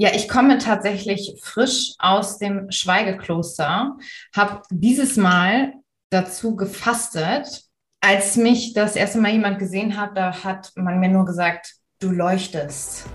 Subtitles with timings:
[0.00, 3.96] Ja, ich komme tatsächlich frisch aus dem Schweigekloster,
[4.32, 5.72] habe dieses Mal
[6.10, 7.64] dazu gefastet.
[8.00, 12.12] Als mich das erste Mal jemand gesehen hat, da hat man mir nur gesagt, du
[12.12, 13.06] leuchtest.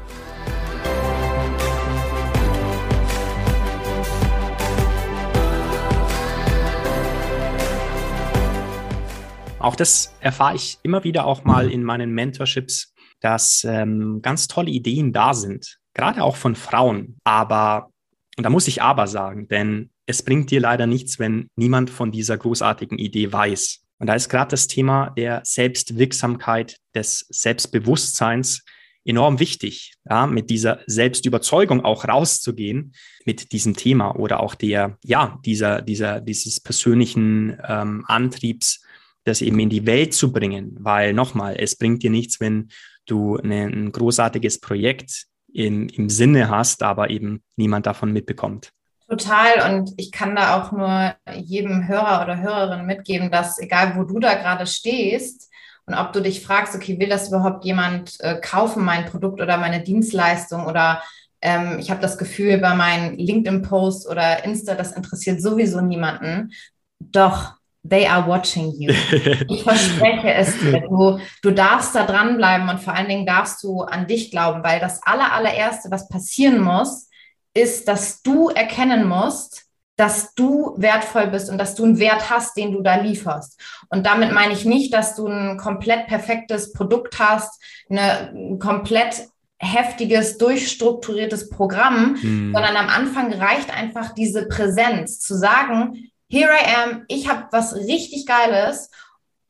[9.58, 14.70] Auch das erfahre ich immer wieder auch mal in meinen Mentorships, dass ähm, ganz tolle
[14.70, 17.18] Ideen da sind, gerade auch von Frauen.
[17.24, 17.92] Aber,
[18.38, 22.12] und da muss ich aber sagen, denn es bringt dir leider nichts, wenn niemand von
[22.12, 23.84] dieser großartigen Idee weiß.
[24.00, 28.64] Und da ist gerade das Thema der Selbstwirksamkeit, des Selbstbewusstseins
[29.06, 32.94] enorm wichtig, ja, mit dieser Selbstüberzeugung auch rauszugehen
[33.26, 38.82] mit diesem Thema oder auch der, ja, dieser, dieser, dieses persönlichen ähm, Antriebs,
[39.26, 40.76] das eben in die Welt zu bringen.
[40.80, 42.70] Weil nochmal, es bringt dir nichts, wenn
[43.06, 48.72] du eine, ein großartiges Projekt im, im Sinne hast, aber eben niemand davon mitbekommt.
[49.08, 49.76] Total.
[49.76, 54.20] Und ich kann da auch nur jedem Hörer oder Hörerin mitgeben, dass egal wo du
[54.20, 55.52] da gerade stehst
[55.86, 59.58] und ob du dich fragst, okay, will das überhaupt jemand äh, kaufen, mein Produkt oder
[59.58, 61.04] meine Dienstleistung oder
[61.42, 66.54] ähm, ich habe das Gefühl bei meinen LinkedIn-Posts oder Insta, das interessiert sowieso niemanden.
[67.00, 67.56] Doch,
[67.88, 68.94] They are watching you.
[69.50, 70.82] Ich verspreche es dir.
[70.88, 74.80] Du, du darfst da dranbleiben und vor allen Dingen darfst du an dich glauben, weil
[74.80, 77.10] das aller, allererste, was passieren muss,
[77.54, 82.58] ist, dass du erkennen musst, dass du wertvoll bist und dass du einen Wert hast,
[82.58, 83.60] den du da lieferst.
[83.90, 89.28] Und damit meine ich nicht, dass du ein komplett perfektes Produkt hast, eine, ein komplett
[89.60, 92.54] heftiges, durchstrukturiertes Programm, hm.
[92.54, 97.76] sondern am Anfang reicht einfach diese Präsenz zu sagen, here I am, ich habe was
[97.76, 98.90] richtig Geiles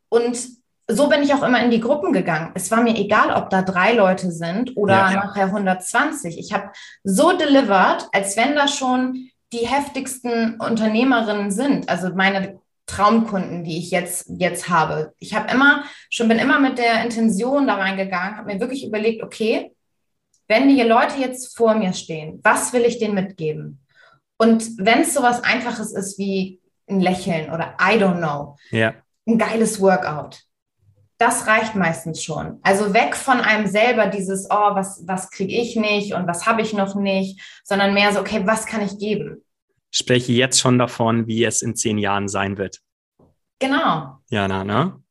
[0.10, 0.38] und
[0.90, 2.52] so bin ich auch immer in die Gruppen gegangen.
[2.56, 6.38] Es war mir egal, ob da drei Leute sind oder ja, nachher 120.
[6.38, 6.72] Ich habe
[7.06, 11.88] so delivered, als wenn da schon die heftigsten Unternehmerinnen sind.
[11.88, 15.14] Also meine Traumkunden, die ich jetzt, jetzt habe.
[15.20, 19.24] Ich habe immer, schon bin immer mit der Intention da reingegangen, habe mir wirklich überlegt,
[19.24, 19.72] okay,
[20.50, 23.80] wenn die Leute jetzt vor mir stehen, was will ich denen mitgeben?
[24.38, 28.58] Und wenn es sowas Einfaches ist wie ein Lächeln oder I don't know.
[28.72, 28.94] Ja.
[29.26, 30.42] Ein geiles Workout.
[31.18, 32.60] Das reicht meistens schon.
[32.64, 36.62] Also weg von einem selber dieses, oh, was, was kriege ich nicht und was habe
[36.62, 39.42] ich noch nicht, sondern mehr so, okay, was kann ich geben?
[39.92, 42.82] Spreche jetzt schon davon, wie es in zehn Jahren sein wird.
[43.60, 44.18] Genau.
[44.30, 45.02] Jana, ne?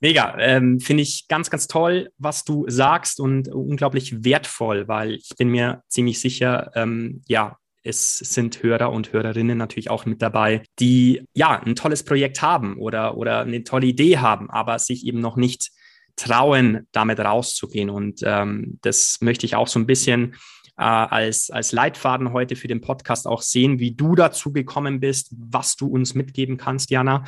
[0.00, 5.30] Mega, ähm, finde ich ganz, ganz toll, was du sagst und unglaublich wertvoll, weil ich
[5.38, 10.62] bin mir ziemlich sicher, ähm, ja, es sind Hörer und Hörerinnen natürlich auch mit dabei,
[10.80, 15.20] die ja ein tolles Projekt haben oder, oder eine tolle Idee haben, aber sich eben
[15.20, 15.70] noch nicht
[16.16, 17.90] trauen, damit rauszugehen.
[17.90, 20.34] Und ähm, das möchte ich auch so ein bisschen
[20.78, 25.34] äh, als, als Leitfaden heute für den Podcast auch sehen, wie du dazu gekommen bist,
[25.36, 27.24] was du uns mitgeben kannst, Jana.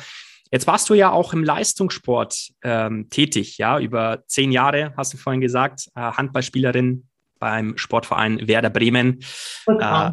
[0.51, 5.17] Jetzt warst du ja auch im Leistungssport ähm, tätig, ja, über zehn Jahre, hast du
[5.17, 7.07] vorhin gesagt, äh, Handballspielerin
[7.37, 9.19] beim Sportverein Werder Bremen.
[9.67, 10.11] Äh,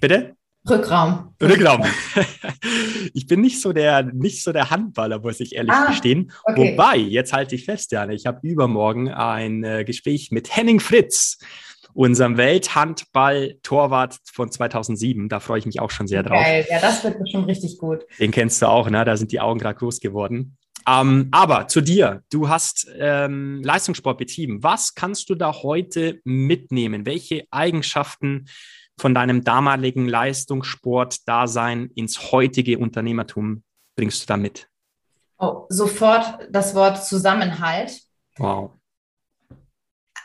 [0.00, 0.36] Bitte?
[0.68, 1.34] Rückraum.
[1.40, 1.84] Rückraum.
[3.14, 6.32] ich bin nicht so der, nicht so der Handballer, muss ich ehrlich ah, gestehen.
[6.44, 6.72] Okay.
[6.72, 11.38] Wobei, jetzt halte ich fest, Jana, ich habe übermorgen ein äh, Gespräch mit Henning Fritz,
[11.94, 15.28] unserem Welthandball-Torwart von 2007.
[15.28, 16.42] Da freue ich mich auch schon sehr drauf.
[16.42, 18.04] Geil, ja, das wird bestimmt richtig gut.
[18.18, 19.04] Den kennst du auch, ne?
[19.04, 20.56] Da sind die Augen gerade groß geworden.
[20.88, 24.62] Ähm, aber zu dir, du hast ähm, Leistungssport betrieben.
[24.62, 27.06] Was kannst du da heute mitnehmen?
[27.06, 28.46] Welche Eigenschaften
[28.98, 33.62] von deinem damaligen Leistungssport-Dasein ins heutige Unternehmertum
[33.94, 34.68] bringst du da mit?
[35.38, 38.00] Oh, sofort das Wort Zusammenhalt.
[38.38, 38.72] Wow.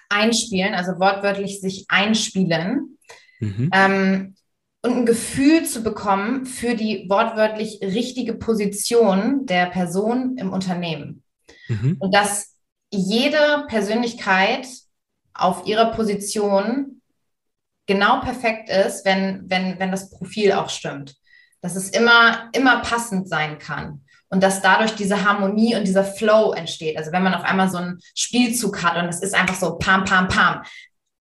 [0.10, 2.98] Einspielen, also wortwörtlich sich einspielen.
[3.40, 3.70] Mhm.
[3.74, 4.36] Ähm,
[4.84, 11.24] und ein Gefühl zu bekommen für die wortwörtlich richtige Position der Person im Unternehmen.
[11.68, 11.98] Mhm.
[12.00, 12.56] Und dass
[12.92, 14.68] jede Persönlichkeit
[15.34, 17.01] auf ihrer Position
[17.88, 21.16] genau perfekt ist, wenn, wenn, wenn das Profil auch stimmt.
[21.62, 24.06] Dass es immer, immer passend sein kann.
[24.30, 26.98] Und dass dadurch diese Harmonie und dieser Flow entsteht.
[26.98, 30.06] Also wenn man auf einmal so einen Spielzug hat und es ist einfach so pam,
[30.06, 30.62] pam, pam,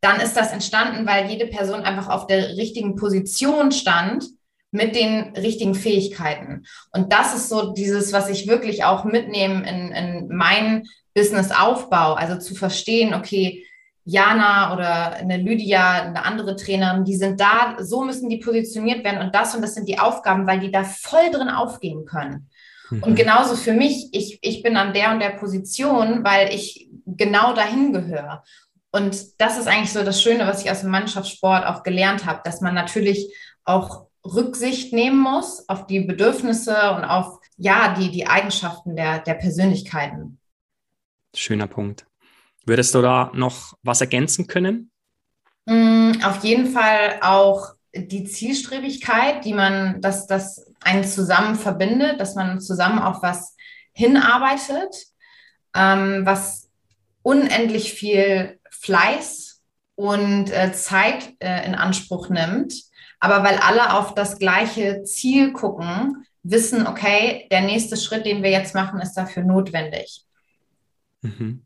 [0.01, 4.25] dann ist das entstanden, weil jede Person einfach auf der richtigen Position stand
[4.71, 6.65] mit den richtigen Fähigkeiten.
[6.93, 10.85] Und das ist so dieses, was ich wirklich auch mitnehme in, in meinen
[11.15, 12.15] Businessaufbau.
[12.15, 13.67] Also zu verstehen, okay,
[14.05, 19.21] Jana oder eine Lydia, eine andere Trainerin, die sind da, so müssen die positioniert werden
[19.21, 22.49] und das und das sind die Aufgaben, weil die da voll drin aufgehen können.
[22.91, 23.03] Mhm.
[23.03, 27.53] Und genauso für mich, ich, ich bin an der und der Position, weil ich genau
[27.55, 28.43] dahin gehöre.
[28.93, 32.41] Und das ist eigentlich so das Schöne, was ich aus dem Mannschaftssport auch gelernt habe,
[32.45, 33.33] dass man natürlich
[33.65, 39.35] auch Rücksicht nehmen muss auf die Bedürfnisse und auf ja, die, die Eigenschaften der, der
[39.35, 40.39] Persönlichkeiten.
[41.35, 42.07] Schöner Punkt.
[42.67, 44.91] Würdest du da noch was ergänzen können?
[45.67, 52.35] Mm, auf jeden Fall auch die Zielstrebigkeit, die man, dass das einen zusammen verbindet, dass
[52.35, 53.57] man zusammen auf was
[53.93, 55.07] hinarbeitet,
[55.75, 56.71] ähm, was
[57.23, 59.63] unendlich viel Fleiß
[59.95, 62.73] und äh, Zeit äh, in Anspruch nimmt.
[63.19, 68.51] Aber weil alle auf das gleiche Ziel gucken, wissen, okay, der nächste Schritt, den wir
[68.51, 70.23] jetzt machen, ist dafür notwendig.
[71.21, 71.65] Mhm.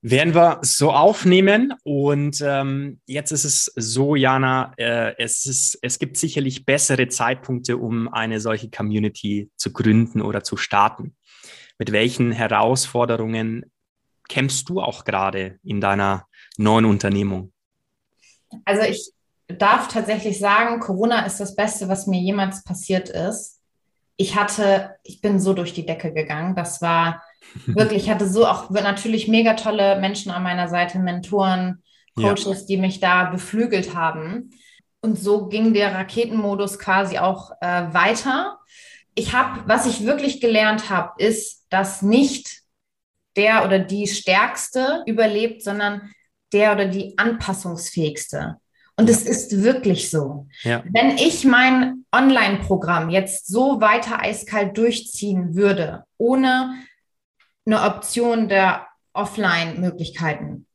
[0.00, 1.74] Werden wir so aufnehmen.
[1.82, 7.76] Und ähm, jetzt ist es so, Jana, äh, es, ist, es gibt sicherlich bessere Zeitpunkte,
[7.76, 11.16] um eine solche Community zu gründen oder zu starten.
[11.78, 13.64] Mit welchen Herausforderungen
[14.28, 17.52] kämpfst du auch gerade in deiner neuen Unternehmung?
[18.64, 19.12] Also ich
[19.48, 23.60] darf tatsächlich sagen, Corona ist das Beste, was mir jemals passiert ist.
[24.16, 26.54] Ich hatte, ich bin so durch die Decke gegangen.
[26.54, 27.22] Das war
[27.66, 31.82] wirklich, ich hatte so auch natürlich mega tolle Menschen an meiner Seite, Mentoren,
[32.16, 32.66] Coaches, ja.
[32.68, 34.50] die mich da beflügelt haben.
[35.00, 38.58] Und so ging der Raketenmodus quasi auch äh, weiter.
[39.14, 42.62] Ich habe, was ich wirklich gelernt habe, ist, dass nicht
[43.36, 46.12] der oder die Stärkste überlebt, sondern
[46.52, 48.56] der oder die anpassungsfähigste.
[48.96, 50.48] Und es ist wirklich so.
[50.62, 50.82] Ja.
[50.92, 56.74] Wenn ich mein Online-Programm jetzt so weiter eiskalt durchziehen würde, ohne
[57.68, 60.66] eine Option der Offline-Möglichkeiten,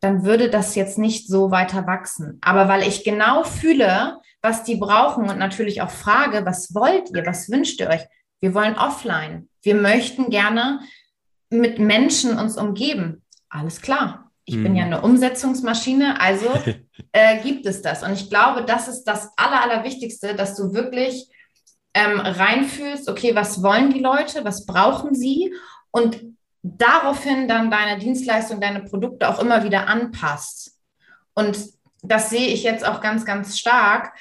[0.00, 2.38] dann würde das jetzt nicht so weiter wachsen.
[2.40, 7.26] Aber weil ich genau fühle, was die brauchen und natürlich auch frage, was wollt ihr,
[7.26, 8.02] was wünscht ihr euch?
[8.40, 9.48] Wir wollen offline.
[9.62, 10.80] Wir möchten gerne
[11.50, 13.24] mit Menschen uns umgeben.
[13.48, 14.30] Alles klar.
[14.44, 14.62] Ich mhm.
[14.62, 14.92] bin ja mhm.
[14.92, 16.46] eine Umsetzungsmaschine, also
[17.12, 18.02] äh, gibt es das.
[18.02, 21.28] Und ich glaube, das ist das Aller, Allerwichtigste, dass du wirklich
[21.94, 25.52] ähm, reinfühlst, okay, was wollen die Leute, was brauchen sie
[25.90, 30.78] und daraufhin dann deine Dienstleistung, deine Produkte auch immer wieder anpasst.
[31.34, 31.58] Und
[32.02, 34.12] das sehe ich jetzt auch ganz, ganz stark,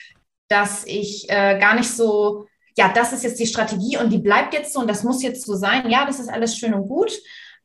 [0.47, 2.47] dass ich äh, gar nicht so
[2.77, 5.45] ja, das ist jetzt die Strategie und die bleibt jetzt so und das muss jetzt
[5.45, 5.89] so sein.
[5.89, 7.11] Ja, das ist alles schön und gut,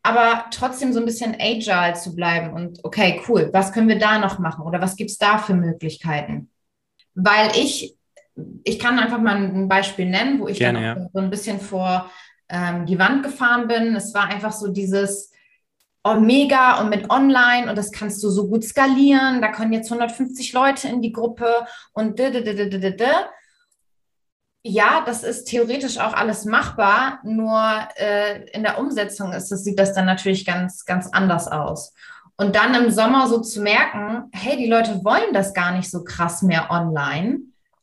[0.03, 4.19] aber trotzdem so ein bisschen agile zu bleiben und okay, cool, was können wir da
[4.19, 6.51] noch machen oder was gibt es da für Möglichkeiten?
[7.15, 7.95] Weil ich,
[8.65, 11.09] ich kann einfach mal ein Beispiel nennen, wo ich Gerne, dann ja.
[11.13, 12.11] so ein bisschen vor
[12.53, 13.97] ähm, die Wand gefahren bin.
[13.97, 15.33] Es war einfach so dieses,
[16.05, 16.27] oh, und
[16.91, 19.41] mit online und das kannst du so gut skalieren.
[19.41, 22.21] Da können jetzt 150 Leute in die Gruppe und
[24.65, 27.61] ja, das ist theoretisch auch alles machbar, nur
[27.97, 31.93] äh, in der Umsetzung ist das, sieht das dann natürlich ganz, ganz anders aus.
[32.37, 36.05] Und dann im Sommer so zu merken, hey, die Leute wollen das gar nicht so
[36.05, 37.41] krass mehr online.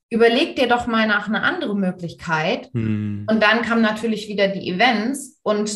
[0.09, 2.69] Überleg dir doch mal nach einer anderen Möglichkeit.
[2.73, 3.27] Hm.
[3.29, 5.69] Und dann kamen natürlich wieder die Events und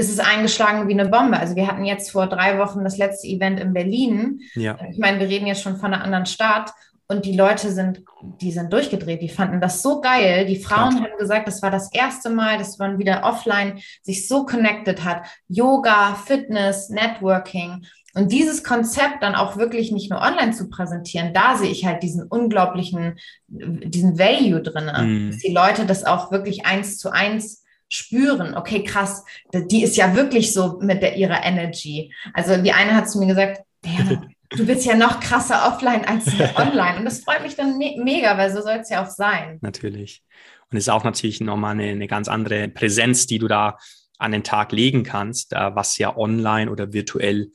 [0.00, 1.38] es ist eingeschlagen wie eine Bombe.
[1.38, 4.40] Also wir hatten jetzt vor drei Wochen das letzte Event in Berlin.
[4.54, 4.78] Ja.
[4.90, 6.72] Ich meine, wir reden jetzt schon von einer anderen Stadt.
[7.10, 8.04] Und die Leute sind,
[8.40, 10.46] die sind durchgedreht, die fanden das so geil.
[10.46, 11.02] Die Frauen ja.
[11.02, 15.26] haben gesagt, das war das erste Mal, dass man wieder offline sich so connected hat.
[15.48, 17.84] Yoga, Fitness, Networking.
[18.14, 22.02] Und dieses Konzept dann auch wirklich nicht nur online zu präsentieren, da sehe ich halt
[22.02, 23.18] diesen unglaublichen,
[23.48, 25.30] diesen Value drin, mhm.
[25.30, 28.56] dass die Leute das auch wirklich eins zu eins spüren.
[28.56, 32.12] Okay, krass, die ist ja wirklich so mit der, ihrer Energy.
[32.34, 33.60] Also die eine hat zu mir gesagt,
[34.50, 36.26] du bist ja noch krasser offline als
[36.56, 36.98] online.
[36.98, 39.58] Und das freut mich dann me mega, weil so soll es ja auch sein.
[39.60, 40.22] Natürlich.
[40.70, 43.76] Und es ist auch natürlich nochmal eine, eine ganz andere Präsenz, die du da
[44.18, 47.50] an den Tag legen kannst, äh, was ja online oder virtuell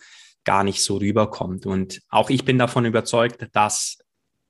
[0.46, 1.66] gar nicht so rüberkommt.
[1.66, 3.98] Und auch ich bin davon überzeugt, dass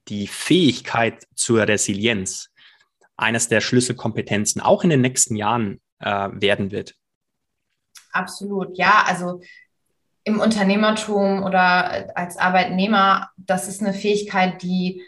[0.08, 2.50] die Fähigkeit zur Resilienz
[3.18, 6.96] eines der Schlüsselkompetenzen auch in den nächsten Jahren äh, werden wird.
[8.12, 9.04] Absolut, ja.
[9.08, 9.42] Also
[10.24, 15.02] im Unternehmertum oder als Arbeitnehmer, das ist eine Fähigkeit, die,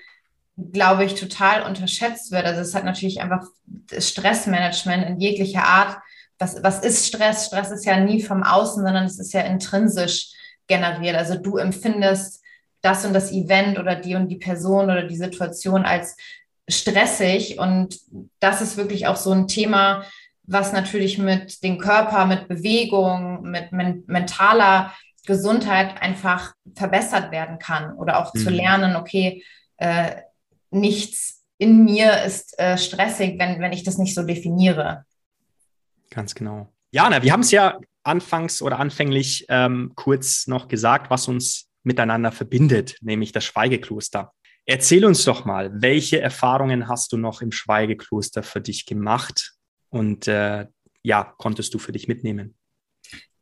[0.55, 2.45] glaube ich, total unterschätzt wird.
[2.45, 3.45] Also es hat natürlich einfach
[3.97, 5.97] Stressmanagement in jeglicher Art.
[6.39, 7.47] Was, was ist Stress?
[7.47, 10.36] Stress ist ja nie vom Außen, sondern es ist ja intrinsisch
[10.67, 11.15] generiert.
[11.15, 12.43] Also du empfindest
[12.81, 16.15] das und das Event oder die und die Person oder die Situation als
[16.69, 17.59] stressig.
[17.59, 17.99] Und
[18.39, 20.03] das ist wirklich auch so ein Thema,
[20.43, 24.93] was natürlich mit dem Körper, mit Bewegung, mit men mentaler
[25.25, 28.39] Gesundheit einfach verbessert werden kann oder auch mhm.
[28.39, 29.43] zu lernen, okay,
[29.75, 30.21] äh,
[30.71, 35.05] nichts in mir ist äh, stressig, wenn, wenn ich das nicht so definiere.
[36.11, 36.69] Ganz genau.
[36.91, 37.77] Jana, wir haben es ja
[38.07, 44.33] anfangs oder anfänglich ähm, kurz noch gesagt, was uns miteinander verbindet, nämlich das Schweigekloster.
[44.65, 49.53] Erzähl uns doch mal, welche Erfahrungen hast du noch im Schweigekloster für dich gemacht
[49.89, 50.65] und äh,
[51.03, 52.55] ja, konntest du für dich mitnehmen?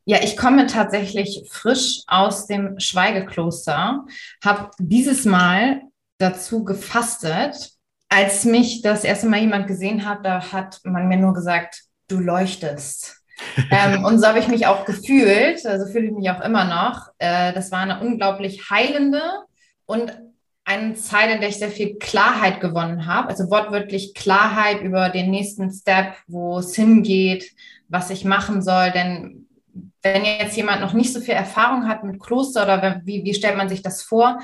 [0.08, 4.06] Ja, ich komme tatsächlich frisch aus dem Schweigekloster,
[4.44, 5.82] habe dieses Mal
[6.20, 7.72] dazu gefastet.
[8.08, 12.20] Als mich das erste Mal jemand gesehen hat, da hat man mir nur gesagt, du
[12.20, 13.25] leuchtest.
[13.72, 17.10] Ähm, und so habe ich mich auch gefühlt, also fühle ich mich auch immer noch.
[17.18, 19.22] Äh, das war eine unglaublich heilende
[19.86, 20.18] und
[20.65, 25.30] eine Zeit, in der ich sehr viel Klarheit gewonnen habe, also wortwörtlich Klarheit über den
[25.30, 27.51] nächsten Step, wo es hingeht,
[27.88, 28.92] was ich machen soll.
[28.92, 29.48] Denn
[30.01, 33.58] wenn jetzt jemand noch nicht so viel Erfahrung hat mit Kloster oder wie, wie stellt
[33.58, 34.39] man sich das vor?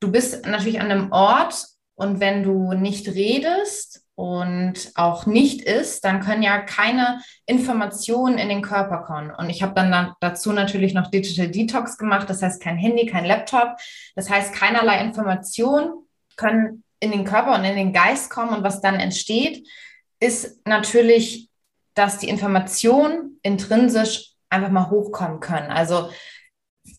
[0.00, 1.66] Du bist natürlich an einem Ort
[1.96, 8.48] und wenn du nicht redest und auch nicht isst, dann können ja keine Informationen in
[8.48, 9.30] den Körper kommen.
[9.30, 13.24] Und ich habe dann dazu natürlich noch Digital Detox gemacht, das heißt kein Handy, kein
[13.24, 13.76] Laptop,
[14.16, 15.92] das heißt keinerlei Informationen
[16.34, 19.64] können in den Körper und in den Geist kommen und was dann entsteht,
[20.18, 21.48] ist natürlich,
[21.94, 25.70] dass die Informationen intrinsisch einfach mal hochkommen können.
[25.70, 26.10] Also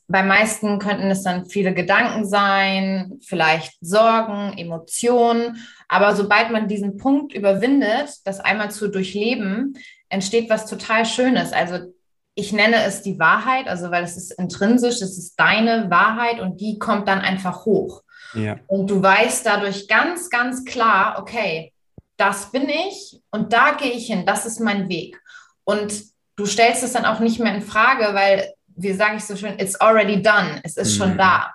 [0.08, 5.58] bei meisten könnten es dann viele Gedanken sein, vielleicht Sorgen, Emotionen.
[5.90, 9.78] Aber sobald man diesen Punkt überwindet, das einmal zu durchleben,
[10.08, 11.52] entsteht was total Schönes.
[11.52, 11.94] Also
[12.36, 16.62] ich nenne es die Wahrheit, also weil es ist intrinsisch, es ist deine Wahrheit und
[16.62, 18.04] die kommt dann einfach hoch.
[18.34, 18.58] Ja.
[18.68, 21.74] Und du weißt dadurch ganz, ganz klar, okay,
[22.18, 25.20] das bin ich und da gehe ich hin, das ist mein Weg.
[25.64, 26.04] Und
[26.36, 29.58] du stellst es dann auch nicht mehr in Frage, weil, wie sage ich so schön,
[29.58, 30.98] it's already done, es ist mhm.
[30.98, 31.54] schon da.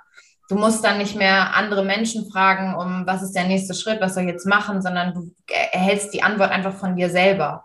[0.48, 4.14] Du musst dann nicht mehr andere Menschen fragen, um was ist der nächste Schritt, was
[4.14, 5.30] soll ich jetzt machen, sondern du
[5.72, 7.64] erhältst die Antwort einfach von dir selber.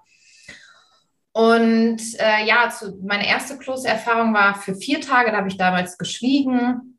[1.32, 5.98] Und äh, ja, zu, meine erste Klostererfahrung war für vier Tage, da habe ich damals
[5.98, 6.90] geschwiegen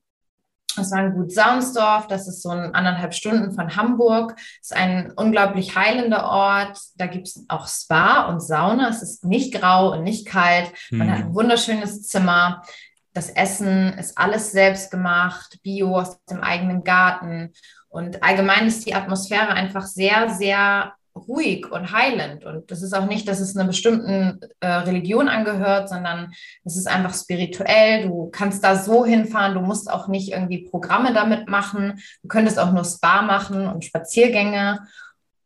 [0.76, 4.34] das war ein Gut Saunsdorf, das ist so ein anderthalb Stunden von Hamburg.
[4.36, 6.78] Das ist ein unglaublich heilender Ort.
[6.96, 8.88] Da gibt es auch Spa und Sauna.
[8.88, 10.72] Es ist nicht grau und nicht kalt.
[10.90, 11.10] Man hm.
[11.10, 12.62] hat ein wunderschönes Zimmer.
[13.12, 17.52] Das Essen ist alles selbst gemacht, Bio aus dem eigenen Garten.
[17.88, 22.44] Und allgemein ist die Atmosphäre einfach sehr, sehr ruhig und heilend.
[22.44, 26.32] Und das ist auch nicht, dass es einer bestimmten äh, Religion angehört, sondern
[26.64, 28.04] es ist einfach spirituell.
[28.04, 32.00] Du kannst da so hinfahren, du musst auch nicht irgendwie Programme damit machen.
[32.22, 34.86] Du könntest auch nur Spa machen und Spaziergänge.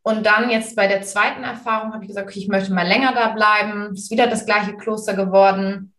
[0.03, 3.13] Und dann jetzt bei der zweiten Erfahrung habe ich gesagt, okay, ich möchte mal länger
[3.13, 3.93] da bleiben.
[3.93, 5.94] Ist wieder das gleiche Kloster geworden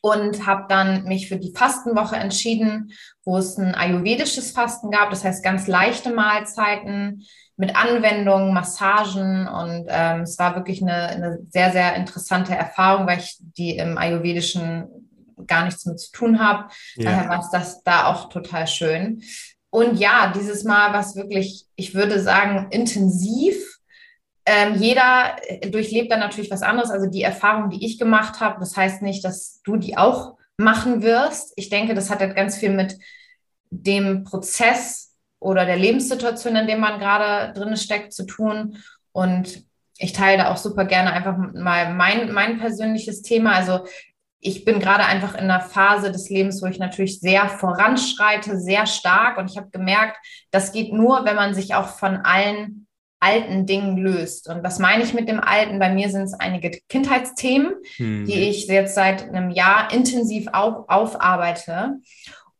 [0.00, 2.92] und habe dann mich für die Fastenwoche entschieden,
[3.24, 7.24] wo es ein ayurvedisches Fasten gab, das heißt ganz leichte Mahlzeiten
[7.56, 13.18] mit Anwendungen, Massagen und ähm, es war wirklich eine, eine sehr, sehr interessante Erfahrung, weil
[13.18, 14.88] ich die im ayurvedischen
[15.46, 16.70] gar nichts mit zu tun habe.
[16.96, 17.10] Ja.
[17.10, 19.22] Daher war es das da auch total schön.
[19.70, 23.69] Und ja, dieses Mal war es wirklich, ich würde sagen, intensiv
[24.46, 26.90] ähm, jeder äh, durchlebt dann natürlich was anderes.
[26.90, 31.02] Also die Erfahrung, die ich gemacht habe, das heißt nicht, dass du die auch machen
[31.02, 31.52] wirst.
[31.56, 32.98] Ich denke, das hat halt ganz viel mit
[33.70, 38.76] dem Prozess oder der Lebenssituation, in dem man gerade drin steckt, zu tun.
[39.12, 39.64] Und
[39.98, 43.52] ich teile da auch super gerne einfach mal mein, mein persönliches Thema.
[43.52, 43.86] Also
[44.40, 48.86] ich bin gerade einfach in einer Phase des Lebens, wo ich natürlich sehr voranschreite, sehr
[48.86, 49.36] stark.
[49.36, 50.16] Und ich habe gemerkt,
[50.50, 52.86] das geht nur, wenn man sich auch von allen
[53.20, 54.48] alten Dingen löst.
[54.48, 55.78] Und was meine ich mit dem Alten?
[55.78, 58.26] Bei mir sind es einige Kindheitsthemen, mhm.
[58.26, 61.98] die ich jetzt seit einem Jahr intensiv auf, aufarbeite.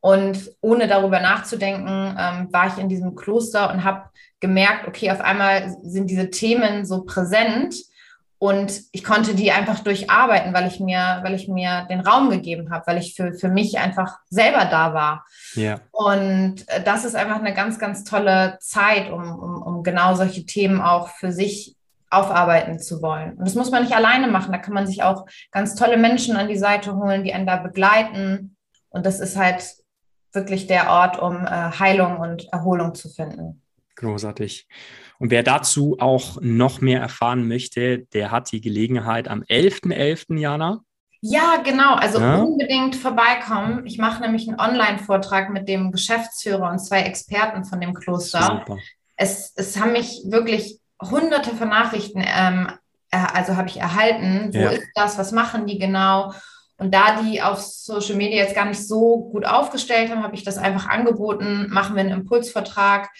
[0.00, 4.04] Und ohne darüber nachzudenken, ähm, war ich in diesem Kloster und habe
[4.40, 7.74] gemerkt, okay, auf einmal sind diese Themen so präsent
[8.42, 12.70] und ich konnte die einfach durcharbeiten, weil ich mir, weil ich mir den Raum gegeben
[12.70, 15.26] habe, weil ich für, für mich einfach selber da war.
[15.56, 15.80] Ja.
[15.92, 20.44] Und äh, das ist einfach eine ganz, ganz tolle Zeit, um, um, um genau solche
[20.44, 21.74] Themen auch für sich
[22.10, 23.32] aufarbeiten zu wollen.
[23.36, 24.52] Und das muss man nicht alleine machen.
[24.52, 27.56] Da kann man sich auch ganz tolle Menschen an die Seite holen, die einen da
[27.56, 28.56] begleiten.
[28.90, 29.64] Und das ist halt
[30.32, 33.62] wirklich der Ort, um äh, Heilung und Erholung zu finden.
[33.96, 34.68] Großartig.
[35.18, 39.92] Und wer dazu auch noch mehr erfahren möchte, der hat die Gelegenheit am 11.11.
[39.92, 40.38] .11.
[40.38, 40.80] Jana.
[41.22, 41.94] Ja, genau.
[41.94, 42.36] Also ja.
[42.36, 43.86] unbedingt vorbeikommen.
[43.86, 48.42] Ich mache nämlich einen Online-Vortrag mit dem Geschäftsführer und zwei Experten von dem Kloster.
[48.42, 48.78] Super.
[49.20, 52.70] Es, es haben mich wirklich hunderte von Nachrichten, ähm,
[53.10, 54.50] also habe ich erhalten.
[54.52, 54.70] Wo ja.
[54.70, 55.18] ist das?
[55.18, 56.32] Was machen die genau?
[56.78, 60.44] Und da die auf Social Media jetzt gar nicht so gut aufgestellt haben, habe ich
[60.44, 61.66] das einfach angeboten.
[61.68, 63.10] Machen wir einen Impulsvertrag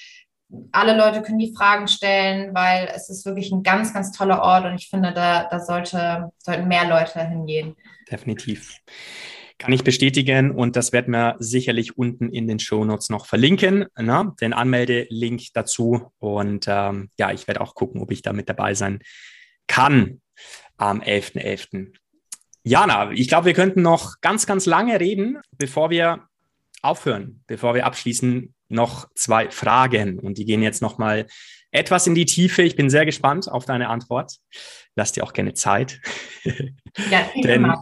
[0.73, 4.64] alle Leute können die Fragen stellen, weil es ist wirklich ein ganz, ganz toller Ort
[4.64, 7.76] und ich finde, da, da sollte, sollten mehr Leute hingehen.
[8.11, 8.76] Definitiv.
[9.61, 13.85] Kann ich bestätigen und das werden wir sicherlich unten in den Show Notes noch verlinken,
[13.95, 14.33] ne?
[14.40, 16.11] den Anmelde-Link dazu.
[16.19, 19.00] Und ähm, ja, ich werde auch gucken, ob ich da mit dabei sein
[19.67, 20.23] kann
[20.79, 21.43] am 11.11.
[21.43, 21.93] .11.
[22.62, 26.26] Jana, ich glaube, wir könnten noch ganz, ganz lange reden, bevor wir
[26.81, 28.55] aufhören, bevor wir abschließen.
[28.71, 31.27] Noch zwei Fragen und die gehen jetzt nochmal
[31.73, 32.62] etwas in die Tiefe.
[32.62, 34.37] Ich bin sehr gespannt auf deine Antwort.
[34.97, 36.00] Lass dir auch gerne Zeit.
[37.11, 37.73] Ja, Denn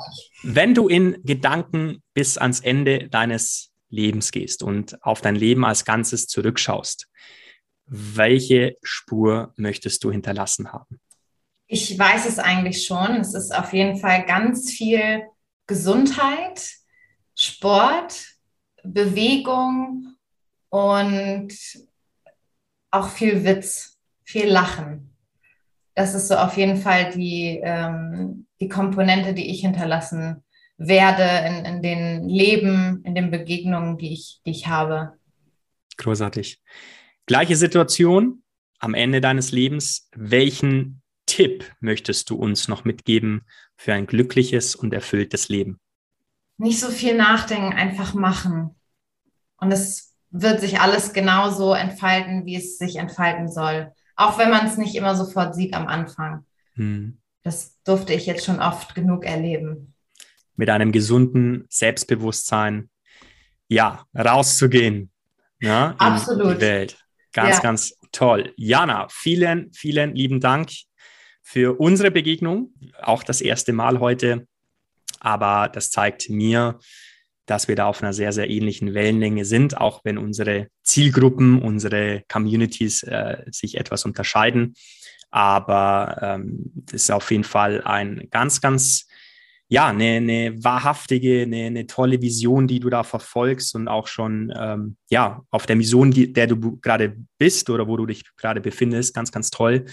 [0.43, 5.85] wenn du in Gedanken bis ans Ende deines Lebens gehst und auf dein Leben als
[5.85, 7.09] Ganzes zurückschaust,
[7.87, 11.01] welche Spur möchtest du hinterlassen haben?
[11.67, 13.17] Ich weiß es eigentlich schon.
[13.17, 15.23] Es ist auf jeden Fall ganz viel
[15.67, 16.73] Gesundheit,
[17.35, 18.27] Sport,
[18.83, 20.18] Bewegung
[20.71, 21.53] und
[22.91, 25.15] auch viel Witz, viel Lachen.
[25.95, 30.45] Das ist so auf jeden Fall die, ähm, die Komponente, die ich hinterlassen
[30.77, 35.19] werde in, in den Leben, in den Begegnungen, die ich, die ich habe.
[35.97, 36.63] Großartig.
[37.27, 38.43] Gleiche Situation
[38.79, 40.09] am Ende deines Lebens.
[40.15, 43.45] Welchen Tipp möchtest du uns noch mitgeben
[43.77, 45.81] für ein glückliches und erfülltes Leben?
[46.57, 48.77] Nicht so viel nachdenken, einfach machen.
[49.57, 53.93] Und es wird sich alles genauso entfalten, wie es sich entfalten soll.
[54.17, 56.45] Auch wenn man es nicht immer sofort sieht am Anfang.
[56.75, 57.19] Hm.
[57.43, 59.95] Das durfte ich jetzt schon oft genug erleben.
[60.57, 62.91] Mit einem gesunden Selbstbewusstsein,
[63.69, 65.11] ja, rauszugehen
[65.61, 66.57] ja, in Absolut.
[66.57, 67.05] die Welt.
[67.33, 67.63] Ganz, ja.
[67.63, 68.53] ganz toll.
[68.57, 70.71] Jana, vielen, vielen lieben Dank
[71.43, 72.73] für unsere Begegnung.
[73.01, 74.47] Auch das erste Mal heute.
[75.21, 76.79] Aber das zeigt mir,
[77.49, 82.23] dass wir da auf einer sehr, sehr ähnlichen Wellenlänge sind, auch wenn unsere Zielgruppen, unsere
[82.29, 84.75] Communities äh, sich etwas unterscheiden.
[85.31, 89.07] Aber ähm, das ist auf jeden Fall ein ganz, ganz,
[89.69, 94.53] ja, eine, eine wahrhaftige, eine, eine tolle Vision, die du da verfolgst und auch schon,
[94.57, 98.61] ähm, ja, auf der Mission, die, der du gerade bist oder wo du dich gerade
[98.61, 99.87] befindest, ganz, ganz toll.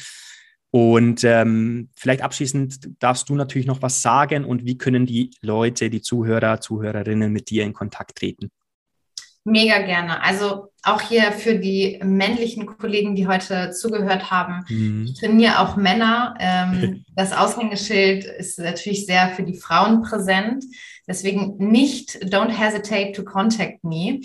[0.71, 5.89] Und ähm, vielleicht abschließend darfst du natürlich noch was sagen und wie können die Leute,
[5.89, 8.51] die Zuhörer, Zuhörerinnen mit dir in Kontakt treten?
[9.45, 10.21] Mega gerne.
[10.21, 14.63] Also auch hier für die männlichen Kollegen, die heute zugehört haben.
[14.69, 15.05] Mhm.
[15.05, 16.35] Ich trainiere auch Männer.
[16.39, 20.63] Ähm, das Aushängeschild ist natürlich sehr für die Frauen präsent.
[21.07, 24.21] Deswegen nicht, don't hesitate to contact me.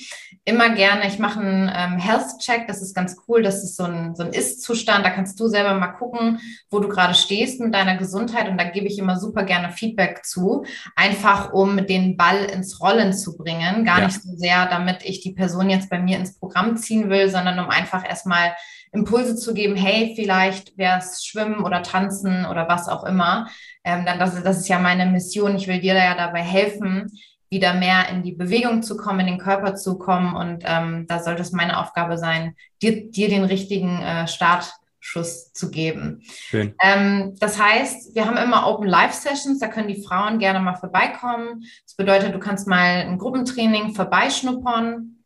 [0.47, 4.15] Immer gerne, ich mache einen ähm, Health-Check, das ist ganz cool, das ist so ein,
[4.15, 7.97] so ein Ist-Zustand, da kannst du selber mal gucken, wo du gerade stehst mit deiner
[7.97, 10.65] Gesundheit und da gebe ich immer super gerne Feedback zu,
[10.97, 14.07] einfach um den Ball ins Rollen zu bringen, gar ja.
[14.07, 17.59] nicht so sehr, damit ich die Person jetzt bei mir ins Programm ziehen will, sondern
[17.59, 18.55] um einfach erstmal
[18.93, 23.49] Impulse zu geben, hey, vielleicht wäre es Schwimmen oder Tanzen oder was auch immer.
[23.85, 25.57] Ähm, dann das, das ist ja meine Mission.
[25.57, 27.11] Ich will dir da ja dabei helfen,
[27.51, 30.35] wieder mehr in die Bewegung zu kommen, in den Körper zu kommen.
[30.35, 35.71] Und ähm, da sollte es meine Aufgabe sein, dir, dir den richtigen äh, Startschuss zu
[35.71, 36.23] geben.
[36.25, 36.75] Schön.
[36.83, 40.77] Ähm, das heißt, wir haben immer Open Live Sessions, da können die Frauen gerne mal
[40.77, 41.65] vorbeikommen.
[41.85, 45.20] Das bedeutet, du kannst mal ein Gruppentraining vorbeischnuppern.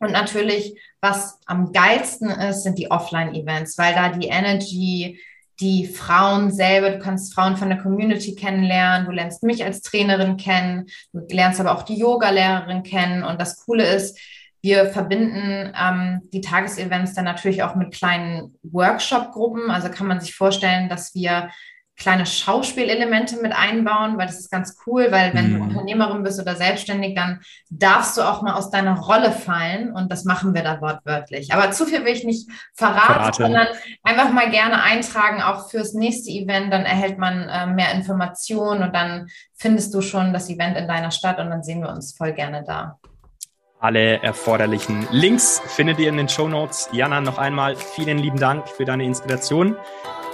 [0.00, 5.20] Und natürlich was am geilsten ist, sind die Offline-Events, weil da die Energy,
[5.60, 10.38] die Frauen selber, du kannst Frauen von der Community kennenlernen, du lernst mich als Trainerin
[10.38, 13.22] kennen, du lernst aber auch die Yoga-Lehrerin kennen.
[13.22, 14.18] Und das Coole ist,
[14.62, 19.70] wir verbinden ähm, die Tagesevents dann natürlich auch mit kleinen Workshop-Gruppen.
[19.70, 21.50] Also kann man sich vorstellen, dass wir
[21.96, 25.58] kleine Schauspielelemente mit einbauen, weil das ist ganz cool, weil wenn mhm.
[25.58, 30.10] du Unternehmerin bist oder selbstständig, dann darfst du auch mal aus deiner Rolle fallen und
[30.10, 31.52] das machen wir da wortwörtlich.
[31.52, 33.42] Aber zu viel will ich nicht verraten, Verrate.
[33.42, 33.66] sondern
[34.02, 38.94] einfach mal gerne eintragen, auch fürs nächste Event, dann erhält man äh, mehr Informationen und
[38.94, 42.32] dann findest du schon das Event in deiner Stadt und dann sehen wir uns voll
[42.32, 42.98] gerne da.
[43.78, 46.88] Alle erforderlichen Links findet ihr in den Show Notes.
[46.92, 49.76] Jana, noch einmal vielen lieben Dank für deine Inspiration,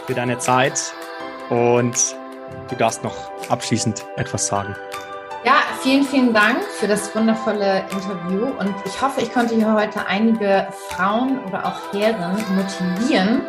[0.07, 0.94] für deine Zeit
[1.50, 2.16] und
[2.68, 4.74] du darfst noch abschließend etwas sagen.
[5.44, 10.06] Ja, vielen, vielen Dank für das wundervolle Interview und ich hoffe, ich konnte hier heute
[10.06, 13.42] einige Frauen oder auch Herren motivieren,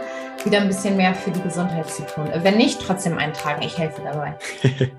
[0.45, 2.29] wieder ein bisschen mehr für die Gesundheit zu tun.
[2.33, 3.61] Wenn nicht, trotzdem eintragen.
[3.61, 4.35] Ich helfe dabei.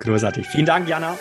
[0.00, 0.46] Großartig.
[0.46, 1.16] Vielen Dank, Jana.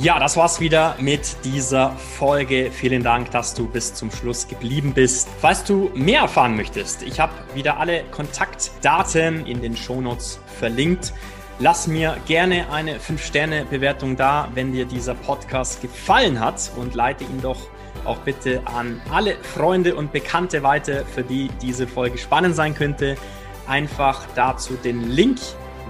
[0.00, 2.70] Ja, das war's wieder mit dieser Folge.
[2.70, 5.28] Vielen Dank, dass du bis zum Schluss geblieben bist.
[5.40, 11.12] Falls du mehr erfahren möchtest, ich habe wieder alle Kontaktdaten in den Shownotes verlinkt.
[11.58, 17.42] Lass mir gerne eine 5-Sterne-Bewertung da, wenn dir dieser Podcast gefallen hat und leite ihn
[17.42, 17.58] doch
[18.04, 23.16] auch bitte an alle Freunde und Bekannte weiter, für die diese Folge spannend sein könnte.
[23.66, 25.40] Einfach dazu den Link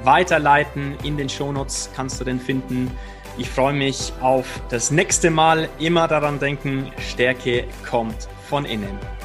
[0.03, 0.97] weiterleiten.
[1.03, 2.91] In den Shownotes kannst du den finden.
[3.39, 5.69] Ich freue mich auf das nächste Mal.
[5.79, 9.18] Immer daran denken, Stärke kommt von innen.